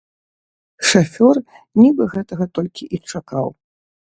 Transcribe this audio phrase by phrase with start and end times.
[0.91, 1.35] Шафёр
[1.81, 3.47] нібы гэтага толькі і чакаў.